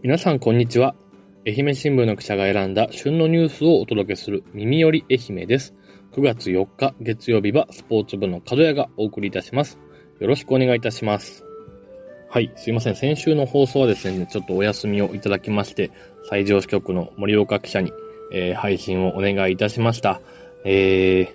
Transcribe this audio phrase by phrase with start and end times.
[0.00, 0.94] 皆さんこんにちは。
[1.44, 5.74] 愛媛新聞の記者が選んだ旬のニュースをお届けする耳より愛媛です。
[6.12, 9.76] 9月4日月曜日はスポーツ部の角谷がお送りいたします。
[10.20, 11.44] よろしくお願いいたします。
[12.30, 12.94] はい、すいません。
[12.94, 15.90] 先週の放送はですね、ちょっとお休みをいただきまして、
[16.30, 17.92] 最上支局の森岡記者に、
[18.32, 20.20] えー配信をお願いいたしました。
[20.64, 21.28] えー、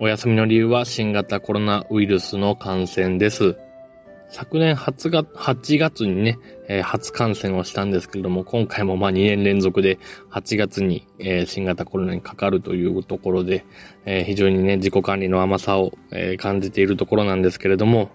[0.00, 3.58] お休みの理由は新型コロナウイルスの感染です。
[4.30, 9.98] 昨年8月 ,8 月にね、えー初感染をしたんですけれども、今回もまあ2年連続で
[10.30, 13.64] 8月に、えー新型コロナにかかるというところで、
[14.04, 18.10] えー非常にね、自己管理の甘さを、え感じているところなんですけれども、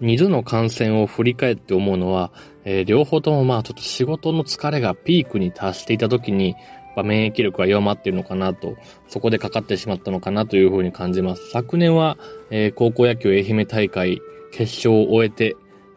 [0.00, 2.32] 二度の感染を振り返って思うのは、
[2.64, 6.56] え両方ともまあちょっと仕事の疲れがピークに達していた時に、
[7.04, 11.50] 免疫力が弱まっているのかなと、そこでかかってしまったのかなというふうに感じます。
[11.50, 12.16] 昨年は、
[12.50, 14.20] え高校野球愛媛大会
[14.56, 15.56] 決勝を終えて、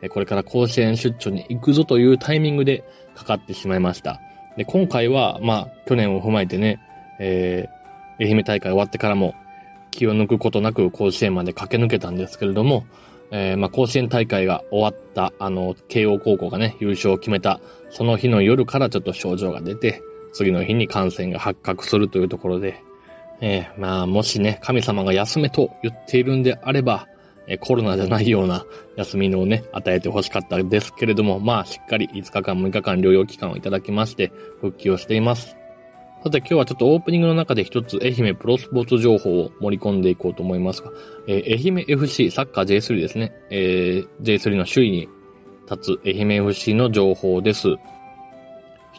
[0.09, 2.83] これから甲子園出張に行くぞというタイミングで
[3.15, 4.19] かかってしまいました。
[4.57, 6.79] で、今回は、まあ、去年を踏まえてね、
[7.19, 7.79] えー
[8.21, 9.33] 愛媛大会終わってからも
[9.91, 12.85] 気を抜くことなく甲子園まで駆け抜けたんですけれども、
[13.31, 20.01] えーまあ、甲子園大会が終わった、あの、慶応高校がね、優勝を決めた、その日の夜からちょっと症状が出て、
[20.33, 22.83] 次の日に感染が発覚するというところで、
[23.41, 27.07] えーまあ、もしね、神様が休めと言っているんであれば、
[27.49, 35.57] えコロナじゃないような休みのをね、与えてほしかったですけれども、まあ、しっかり5日間、6日間療養期間をいただきまして、復帰をしています。
[36.23, 40.91] さて今日はちょっとオープニングの中で一つ愛媛プロスポーツ情報を盛り込んでいこうと思いますが、
[41.27, 43.31] えー愛媛 FC サッカー J3 ですね。
[43.49, 45.09] えー J3 の首位に
[45.71, 47.69] 立つ愛媛 FC の情報です。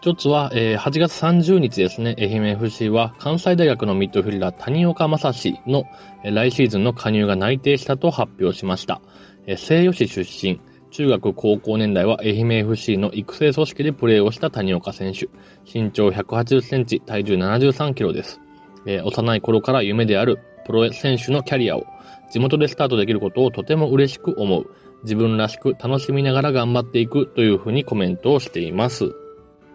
[0.01, 5.85] 一つは、えー8月30日ですね、愛媛 FC は関西大学のミッドフィルダー谷岡正史の
[6.25, 9.03] えー来シーズンの加入が内定したと発表しました。
[9.47, 10.59] えー西予市出身、
[10.91, 15.29] 中学高校年代は愛媛 FC の育成組織でプレーをした谷岡選手。
[15.71, 18.41] 身長180センチ、体重73キロです。
[18.87, 21.85] えー幼い頃から夢であるプロ選手のキャリアを
[22.31, 24.71] 地元でスタートできることをとても嬉しく思う。
[25.03, 29.15] 自分らしく楽しみながら頑張っていくというふうにコメントをしています。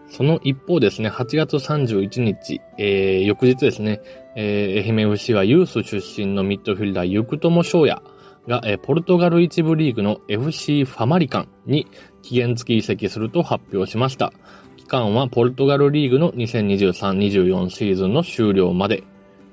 [0.09, 4.01] その一方ですね、8月31日、えー翌日ですね、
[4.35, 8.01] えー愛媛 FC はユース出身のミッドフィルダー、ゆくとも翔也
[8.47, 11.88] が、えーポルトガル一部リーグの FC ファマリカンに
[12.21, 14.31] 期限付き移籍すると発表しました。
[14.77, 19.03] 期間はポルトガルリーグの2023-24シーズンの終了まで。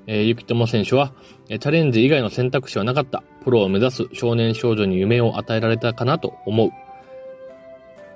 [0.05, 1.13] えー、ゆきとも選手は、
[1.49, 3.23] えチャレンジ以外の選択肢はなかった。
[3.43, 6.71] プロを目指す少年少女に夢を与えられたかなと思う。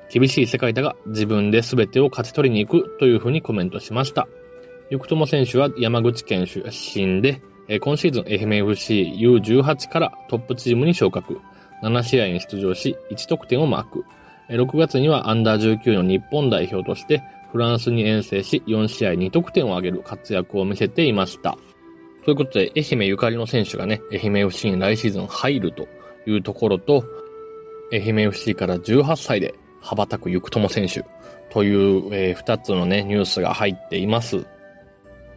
[0.09, 4.28] 厳しい世界だが自分で全てを勝ち取りに行くというふうにコメントしました。
[4.90, 7.41] ゆくとも選手は山口県出身で、
[7.81, 11.40] 今シーズン愛媛 FC U18 からトップチームに昇格。
[11.84, 14.06] 7試合に出場し1得点をマーク。
[14.50, 21.57] 6月にはアンダー19の日本代表としてフランスに遠征し4試合2得点を挙げる活躍を見せていました。
[22.24, 25.88] ということで、愛媛ゆかりの選手がね、愛媛 FC に来シーズン入ると
[26.25, 27.03] いうところと、
[27.91, 29.53] 愛媛 FC から18歳で
[29.87, 31.05] 羽ばたくゆくとも選手
[31.49, 34.45] という、えー2つのね、ニュースが入っています。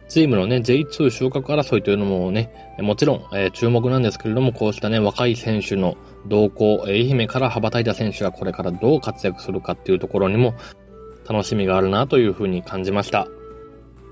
[0.09, 5.95] チームのね、J2 昇格争いというのもね、もちろん、えー注目なんですけれども、こうしたね、若い選手の
[6.27, 10.53] 動向、愛媛から羽ばたいた選手がこれからどう活躍するかっていうところにも
[11.29, 13.27] 楽しみがあるなというふうに感じました。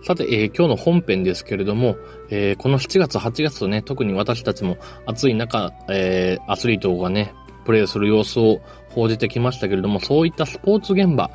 [0.03, 1.97] さて、えー今日の本編ですけれども、
[2.29, 7.33] えーこの7月、8月とね、特に私たちも暑い中、えーアスリートがね、
[7.65, 11.29] プレーする様子を報じてきましたけれども、そういったスポーツ現場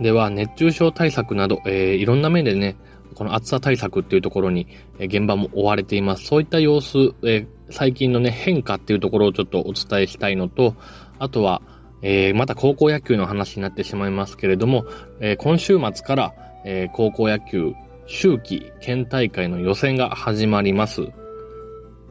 [0.00, 2.76] では熱中症対策など、えーいろんな面でね、
[3.14, 4.66] この暑さ対策っていうところに、
[4.98, 6.24] え現場も追われています。
[6.26, 10.74] そういった様子、えー最近のね、変化っていうところをちょっとお伝えしたいのと、
[11.18, 11.62] あとは、
[12.02, 14.84] えーまた高校野球の話になってしまいますけれども、
[15.20, 16.34] えー今週末から、
[16.64, 17.74] えー高校野球
[18.06, 21.21] 秋季県大会の予選が始まります。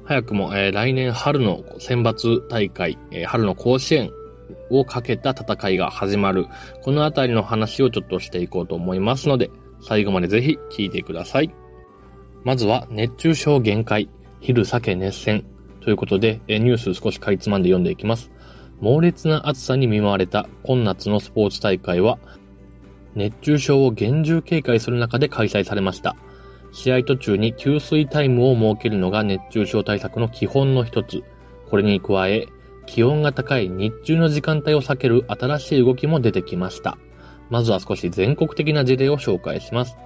[0.05, 4.11] 早くも、えー来年春の選抜大会、えー春の甲子園
[4.69, 6.47] をかけた戦いが始まる。
[6.81, 9.51] このあたりの話をちょっとしていこうと思いますので、
[9.81, 11.51] 最後までぜひ聞いてください。
[12.43, 14.09] まずは熱中症限界、
[14.39, 15.45] 昼酒熱戦
[15.81, 18.31] ということで、えーニュース少しかいつまんで読んでいきます。
[18.79, 22.17] 猛烈な暑さに見舞われた今夏のスポーツ大会は、
[23.13, 26.15] 熱中症を厳重警戒する中で開催されました。
[26.71, 31.23] 試合途中に給水タイムを設けるのが熱中症対策の基本の一つ。
[31.69, 32.47] これに加え、
[32.85, 36.97] 気温が高い日中の時間帯を避ける新しい動きも出てきました。
[37.49, 39.97] まずは少し全国的な事例を紹介します。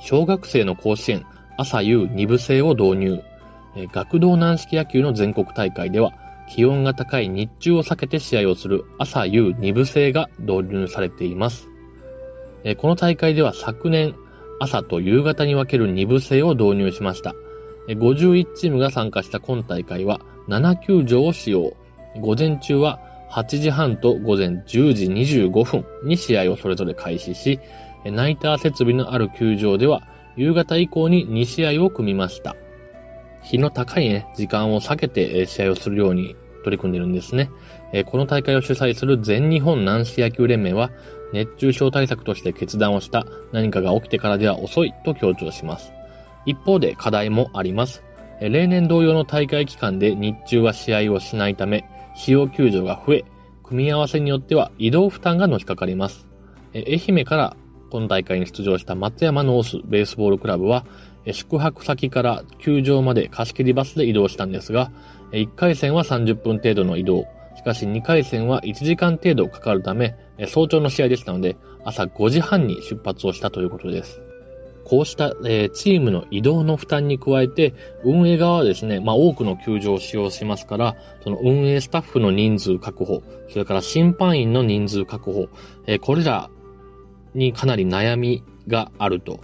[0.00, 1.24] 小学生の甲子園、
[1.56, 3.22] 朝夕二部制を導入。
[3.92, 6.12] 学童軟式野球の全国大会では、
[6.48, 11.68] 気温が高い日中を避けて試合をする朝夕二部制が導入されています。
[12.78, 14.14] この大会では昨年、
[14.58, 17.34] 朝と夕方に分ける2部制を導入しました。
[17.88, 21.72] 51チームが参加した今大会は7球場を使用。
[22.20, 23.00] 午前中は
[23.30, 27.60] 8時半と午前10時25分に試合をそれぞれ開始し、
[28.04, 30.02] ナイター設備のある球場では
[30.36, 32.56] 夕方以降に2試合を組みました。
[33.42, 37.50] 日の高いね、時間を避けて試合をするように取り組んでいるんですね。
[38.06, 40.90] この大会を主催する全日本男子野球連盟は、
[41.32, 45.92] 熱中症対策として決断をした何かが起きてからでは遅いと強調します。
[46.46, 48.02] 一方で課題もあります。
[48.40, 51.84] 例年同様の大会期間で日中は試合をしないため、
[52.14, 53.24] 使用球場が増え、
[53.62, 56.26] 組み合わせによっては移動負担がのしかかります。
[56.74, 57.56] 愛媛から
[57.90, 60.84] 今大会に出場した松山ノースベースボールクラブは、
[61.32, 64.92] 宿泊先から球場まで貸し切りバスで移動したんですが、
[65.32, 67.26] 1回戦は30分程度の移動、
[67.56, 70.14] しかし2回戦は1時間程度かかるため、
[70.46, 74.20] 早朝の試合でしたので、朝5時半に出発をしたということです。
[74.84, 77.74] こうした、え、チームの移動の負担に加えて、
[78.04, 85.48] 運営側はですね、まあ多くの球場を使用しますから、その運営スタッフの人数確保、それから審判員の人数確保、
[85.86, 86.50] え、これら
[87.34, 89.40] にかなり悩みがあると。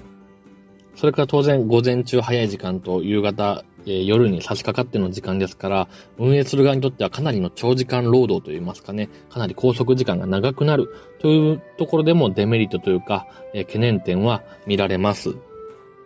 [0.94, 5.88] それから当然午前中早い時間と夕方え夜に差し掛かっての時間ですから、
[6.18, 10.88] 運営する側にとってはかなりの長時間労働といいますかね、かなり拘束時間が長くなる
[11.20, 15.34] というところでもデメリットというか、え懸念点は見られます。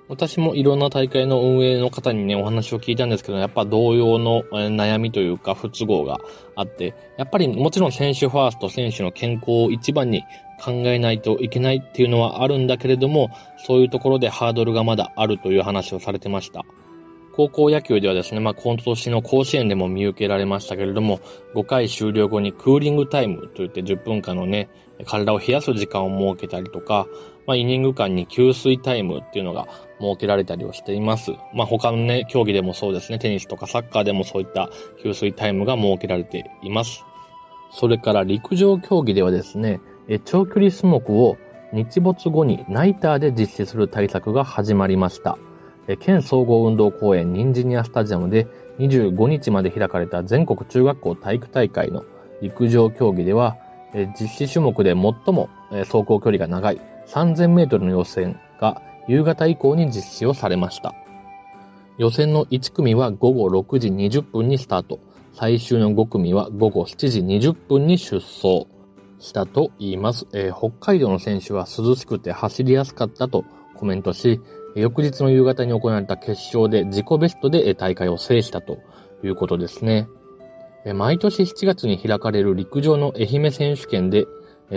[0.09, 6.21] 私もいろんな大会の運営の方にね、お話を聞いたんですけど、やっぱ同様の悩みというか不都合が
[6.55, 10.23] あって、やっぱりもちろん選手ファースト、選手の健康を一番に
[10.61, 16.65] 考えないといけないっていうのはあるんだけれども、そういうところでハードルがまだあるという話をされてました。
[17.37, 21.21] 高校野球ではですね、まあ、今年の甲子園でも見受けられましたけれども、
[21.55, 24.71] 5回終了後にクーリングタイムといって10分間のね、
[25.05, 27.07] 体を冷やす時間を設けたりとか、
[27.47, 29.69] まあ、イニング間に給水タイムっていうのが
[30.01, 31.33] 設けられたりをしています。
[31.53, 34.71] まあ、他のね、競技でもそうですね、テニスとかサッカーでもそういった
[35.03, 37.05] 給水タイムが設けられています。
[37.71, 39.81] それから陸上競技ではですね、
[40.25, 41.37] 長距離種目を
[41.75, 45.37] 日没後にナイターで実施する対策が始まりました。
[45.95, 48.49] 県総合運動公園ニンジニアスタジアムで
[48.79, 52.05] 25日まで開かれた全国中学校体育大会の
[52.43, 53.57] 陸上競技では、
[54.21, 54.97] 実施種目で最
[55.35, 60.95] も走行距離が長い3000メートルの予選が夕方以降に実施をされました。
[61.99, 64.99] 予選の1組は午後6時20分にスタート。
[65.33, 68.67] 最終の5組は午後7時20分に出走
[69.19, 70.27] したと言います。
[70.33, 73.45] えー、北海道の選手は涼しくて走りやすかったと
[73.75, 74.41] コメントし、
[74.77, 78.79] 翌日の夕方に行われた決勝で自己ベストで大会を制したと
[79.25, 80.07] いうことですね。
[80.95, 84.27] 毎年7月に開かれる陸上の愛媛選手権で、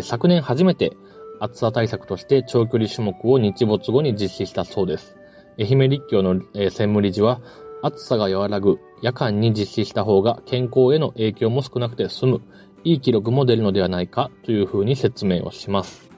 [0.02, 0.94] 昨年初めて
[1.42, 5.18] 暑さ対策として長距離種目を日没後に実施したそうです。
[5.60, 7.42] 愛媛立教の専務理事は、
[7.82, 12.42] 暑さが和らぐ夜間に実施した方が健康への影響も少なくて済む、
[12.86, 16.09] いい記録も出るのではないかというふうに説明をします。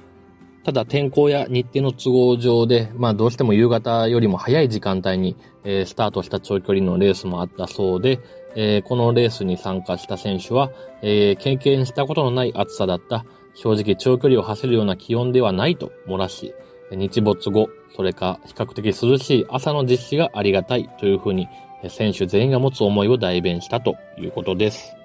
[0.64, 8.20] ただ天候や日程の都合上で、まあどうしても夕方よりも早い時間帯に、えー、スタートした長距離のレースもあったそうで、
[8.56, 10.72] えー、このレースに参加した選手は、
[11.02, 13.26] えー、経験したことのない暑さだった、
[13.56, 16.54] 正直長距離を走るような気温ではないと漏らし、
[16.92, 21.48] 日没後、それか比較的涼しい朝の実施がありがたいというふうに、
[21.90, 24.96] 選手全員が持つ思いを代弁したということです。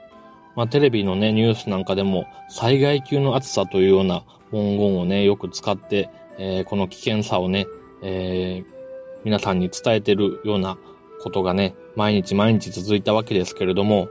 [0.55, 7.67] まあテレビのね、ニュースなんかでも災害級の暑さというような文言をね、よく使って、えー、この危険さをね、
[8.03, 8.76] えー、
[9.25, 10.79] 皆さんに伝えてるような
[11.23, 14.09] ことがね、毎日毎日続いたわけですけれども、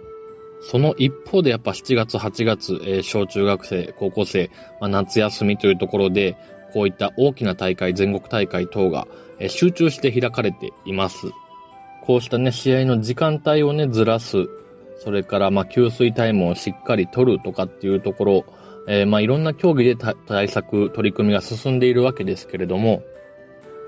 [0.62, 4.50] その一方でやっぱ7月、8月、えー、小中学生、高校生、
[4.82, 6.36] まあ、夏休みというところで、
[6.74, 9.08] こういった大きな大会、全国大会等が、
[9.40, 11.28] えー、集中して開かれています。
[12.02, 14.48] こうしたね、試合の時間帯をね、ずらす。
[15.00, 18.46] それから、まあ、給水タイムをしっかり取るとかっていうところ、
[18.88, 19.96] えー、まあいろんな競技で
[20.28, 23.04] 対策、取り組みが進んでいるわけですけれども、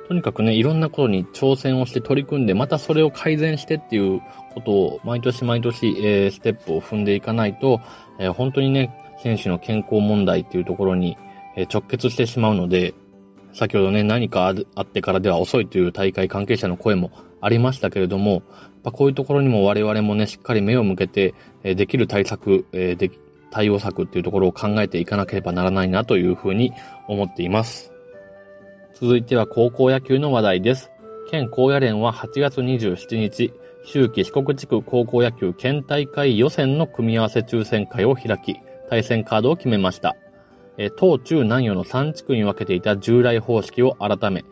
[0.08, 4.22] とにかくね、いろんなことに挑戦をして取り組んで、またそれを改善してっていう
[4.54, 7.82] ことを毎年毎年、えー、ステップを踏んでいかないと、
[8.20, 11.18] えー、本当にね、選手の健康問題っていうところに、
[11.58, 12.94] え直結してしまうので、
[13.52, 17.12] 先ほどね、何かあってからでは遅いという大会関係者の声も
[17.42, 18.44] ありましたけれども、
[18.84, 23.20] こういうところにも我々もね、しっかり目を向けて、えできる対策、えでき、
[23.52, 26.74] 対応策っていうところを考えていかなければならないなというふうに
[27.08, 27.92] 思っています。
[28.94, 30.92] 続いては高校野球の話題です。
[31.30, 38.56] 県高野連は8月27日、秋季四国地区高校野球県大会予選の組み合わせ抽選会を開き、
[38.90, 40.16] 対戦カードを決めました。
[40.78, 44.46] え東中南予の3地区に分けていた従来方式を改め、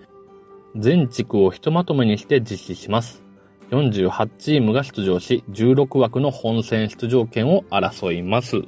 [0.76, 3.24] 全地区をひとまとめにして実施します。
[3.72, 8.62] 48チームが出場し、16枠の本戦出場権を争います。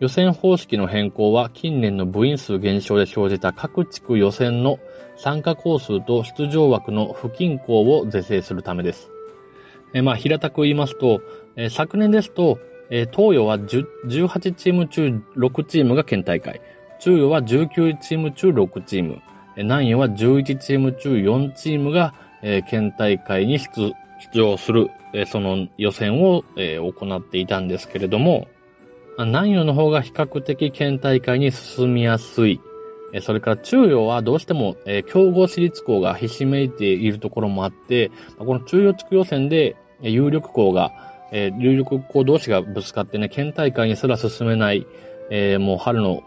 [0.00, 4.78] 予選方式の変更は近年の部員数減少で生じた各地区予選の
[5.18, 9.10] 参加校数と出場枠の不均衡を是正するためです。
[9.92, 11.20] えまあ、平たく言いますと、
[11.56, 12.58] え昨年ですと、
[12.90, 16.62] え東洋は18チーム中6チームが県大会、
[16.98, 19.20] 中洋は19チーム中6チーム、
[19.56, 23.92] 南洋は11チーム中4チームが、え県大会に出
[24.32, 28.48] 場する、えその予選を、え行っていたんですけれども、
[29.24, 32.60] 南洋の方が比較的県大会に進みやすい。
[33.22, 40.92] それから中洋はどうしても、え強豪私立校がひしめいているところもあって、この中洋地区予選で有力校が、
[41.32, 44.86] え有力校同士がぶつかってね、県大会にすら進めない、
[45.30, 46.22] えもう春の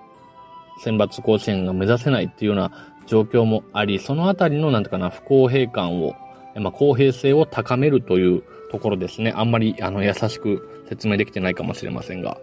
[0.79, 2.71] 選抜甲子園が目指せないっていうような
[3.07, 6.15] 状況もあり、そのあたりのなんとかな不公平感を、
[6.55, 9.33] まあ、公平性を高めるというところですね。
[9.35, 12.37] あんまりあの優しく説明できてないかもしれませんが。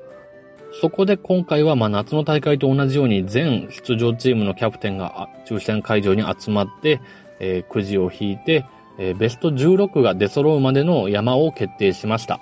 [0.73, 7.01] そこで今回はま夏の大会と同じように全出場チームのキャプテンが抽選会場に集まって、
[7.41, 8.65] えー、くじを引いて、
[8.99, 12.41] えー、ベスト16が出揃うまでの山を決定しました。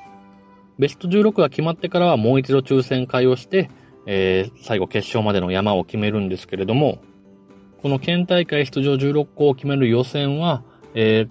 [0.78, 3.70] ベスト16が決まってからはもう一度抽選会をして、
[4.06, 6.98] えー、最後決勝までの山を決めるんですけれども、
[7.82, 10.62] この県大会出場16校を決める予選は、
[10.94, 11.30] えー、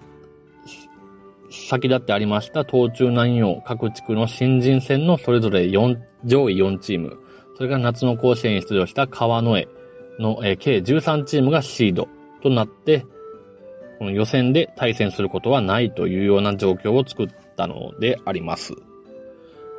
[1.50, 7.18] 先立ってありました東中南洋各地区の新人戦のそれぞれ4、上位4チーム、
[7.56, 9.68] それから夏の甲子園に出場した川之江
[10.22, 12.08] の、えー、計13チームがシード
[12.42, 13.04] となって、
[13.98, 18.74] この予選で対戦することはないというような状況を作ったのであります。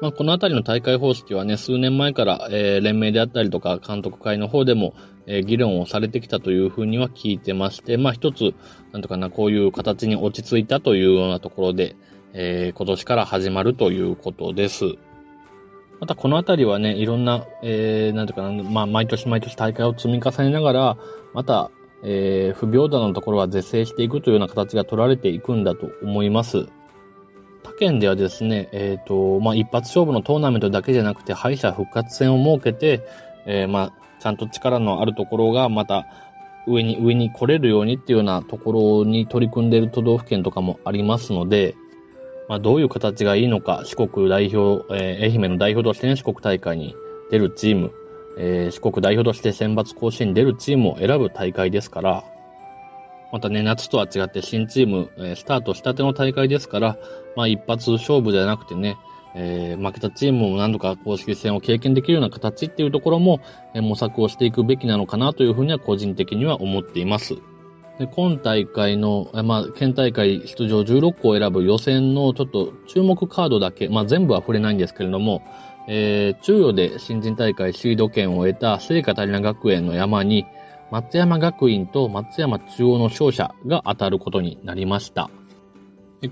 [0.02, 4.94] まあ、このあたりの大会方式はね、数年前から、えー、連盟であったりとか監督会の方でも、
[5.26, 8.54] えー、議論をされてきたというふうには聞いてまして、まあ一つ、
[8.94, 11.98] なんとかな、こういう形に落ち着いたというようなところで、
[12.34, 14.86] えー、今年から始まるということです。
[16.00, 20.98] またこのあたりはね、いろんな、えー、なんとかな、まあ毎年毎年大会を積み重ねながら、
[21.34, 21.72] また、
[22.04, 26.70] えー、不平等なところは是正していくというような形が取られていくんだと思います。
[27.80, 33.02] 県ではですね、えっ、ー、と、まあ、一発勝負のトーナメントだけじゃなくて、敗者復活戦を設けて、
[33.46, 36.06] えー、まあ、ちゃんと力のあるところがまた
[36.68, 41.76] 上に、上に来れるようにっていうようなところに取り組んでいる都道府県とかもありますので、
[42.50, 46.96] まあ、どういう形がいいのか、四国代表、えー、愛媛の代表としてね、四国大会に
[47.32, 47.94] 出るチーム、
[48.38, 52.24] えー、四国代表として選抜甲子園に出るチームを選ぶ大会ですから、
[53.32, 56.98] またね、夏とは違って新チーム、えー、スタートしたての大会ですから、
[57.36, 58.98] まあ一発勝負じゃなくてね、
[59.36, 63.40] えー、負けたチームも何度か公式戦を経験できるような形っていうところも、
[63.74, 67.36] えー、模索をしていくべきなのかなというふうには個人的には思っています。
[68.00, 75.44] で今大会の、まあ、県大会出場16校を選ぶ予選のちょっと注目カードだけ、まあ、全部は触れないんですけれども、
[75.90, 80.46] えー、中予で新人大会シード権を得た聖カタリナ学園の山に、
[80.92, 85.30] 松山学院と松山中央の勝者が当たることになりました。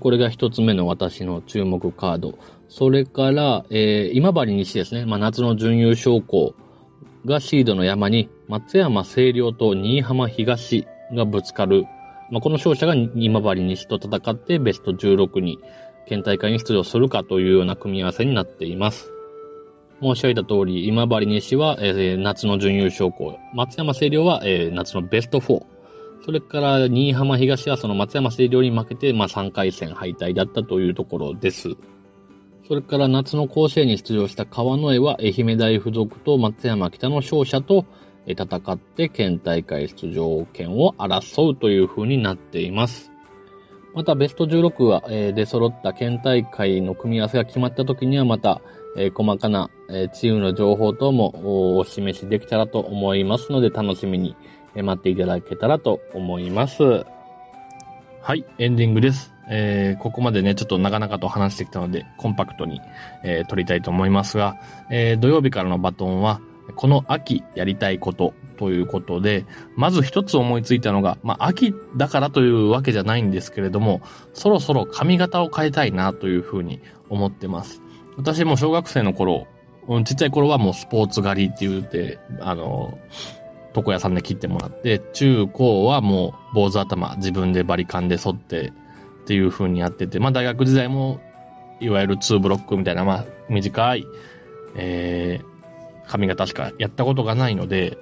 [0.00, 2.38] これが一つ目の私の注目カード。
[2.68, 5.06] それから、えー、今治西ですね。
[5.06, 6.54] まあ、夏の準優勝校
[7.24, 11.86] がシードの山に、松山清涼と新居浜東がぶつかる。
[12.30, 15.58] まあ、この勝者が今治西と戦ってベスト16に
[16.06, 19.10] 県大会に出場するかというような組み合わせになっています。
[20.00, 23.38] 申し上げた通り、今治西は、えー、夏の準優勝校。
[23.54, 25.64] 松山清涼は、えー、夏のベスト4。
[26.24, 31.70] それから、新居浜東はその松山清涼に負けて、まあ、3回戦敗退だったというところです。
[32.68, 37.86] それから夏の甲子園に出場した川之江は愛媛大附属と松山北の勝者と
[38.26, 43.10] 戦って県大会出場権を争うという風になっています。
[43.94, 45.02] またベスト16は、
[45.32, 48.60] 出揃った県大会の組み合わせが決まった時にはまた、
[48.98, 54.36] え細かな、えチームの情報等もお示しできたらと思いますので楽しみに
[54.74, 57.04] え待っていただけたらと思います。
[58.20, 59.32] はい、エンディングです。
[59.50, 62.80] えー、ここまでね、ちょっとなかなかと話してきたので、コンパクトに、
[63.24, 64.56] えー、撮りたいと思いますが、
[64.90, 66.40] えー、土曜日からのバトンは、
[66.76, 74.02] この秋やりたいことということで、まず一つ思いついたのが、まあ、秋だからというわけじゃないんですけれども、
[74.34, 77.80] そろそろ髪型を変えたいなというふうに思ってます。
[78.18, 79.46] 私も小学生の頃、
[80.04, 82.98] ちっちゃい頃はもうスポーツ狩りって言って、あの、
[83.76, 88.72] 床屋さんで切ってもらって、中高はもう坊主頭自分でバリカンで剃って
[89.22, 91.20] っていう風にやってて、まあ大学時代も
[91.78, 94.04] いわゆる2ブロックみたいな、まあ短い、
[94.74, 97.96] えー、髪型しかやったことがないので、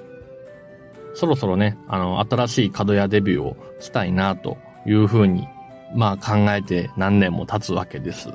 [1.15, 4.57] そろそろね、あの、新しい角屋デビューをしたいなと
[4.87, 5.47] いうふうに、
[5.95, 8.31] まあ考えて何年も経つわけです。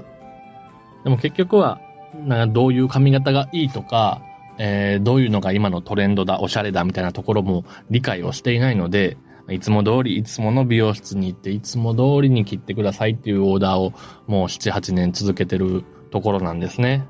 [1.04, 1.80] でも結局は、
[2.26, 4.22] なんかどういう髪型がいいとか、
[4.58, 9.18] えー、どういうのが今のトレンドだ、おしゃれだみたいなところも理解をしていないので、
[9.50, 13.94] いつも通り、いつもの美容室に行って、いつも通りに切ってくださいっていうオーダーを
[14.28, 17.06] もう7、8年続けてるところなんですね。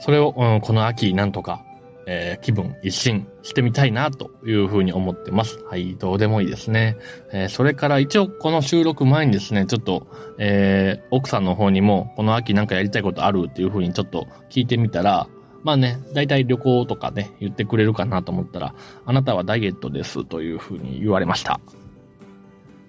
[0.00, 1.64] それを、うん、この秋なんとか、
[2.06, 5.58] えー、気分一新してみたいなというふうに思ってます。
[5.64, 6.96] はい、どうでもいいですね。
[7.32, 10.06] えー、それから一応この収録前にですね、ちょっと、
[10.38, 15.28] えー、奥さんの方にもこの秋なんかやりたいことあるっていうふうにちょっと聞いてみたら、
[15.62, 18.74] まあね、だいたい旅行とかね、言ってくれるかなと思ったら、
[19.06, 21.58] あなたはダイエットですというふうに言われました。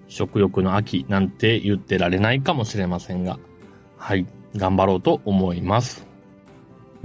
[0.08, 3.38] 食欲の秋なんて言ってられないかもしれませんが、
[3.96, 6.05] はい、頑張ろうと思います。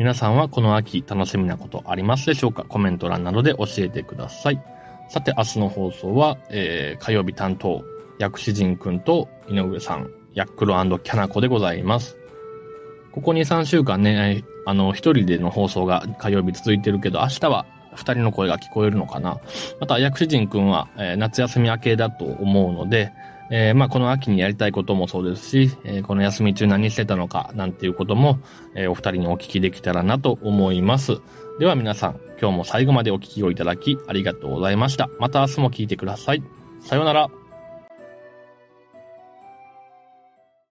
[0.02, 2.64] 皆さんはこの秋楽しみなことありますでしょうか？
[2.64, 4.60] コメント欄などで教えてください。
[5.10, 7.84] さて、明日の放送は、えー、火曜日担当、
[8.18, 12.18] 薬師陣くんと井上さん、ヤックルキャナコでございます。
[13.12, 19.38] ここ2、3週間ね、あの、一人での放送が火曜日続いてるけど、明日は二人の声が聞こえるのかな？
[19.80, 23.14] また、薬師陣くんは、えー、夏休み明けだと思うので、
[23.52, 28.40] えー、まあ、この秋にやりたいこともそうですし、えー、この休み中何してたのかなんていうことも、
[28.76, 31.20] えー、お二人にお聞きできたらなと思います。
[31.60, 35.10] では皆さん、今日も最後までお聞きをいただきありがとうございました。
[35.20, 36.44] また明日も聞いてください。
[36.80, 37.41] さようなら。